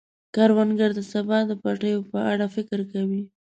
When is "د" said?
0.95-0.99, 1.49-1.51